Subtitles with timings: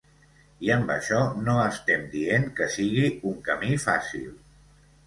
[0.67, 1.19] I amb això
[1.49, 3.05] no estem dient que sigui
[3.35, 4.27] un camí fàcil.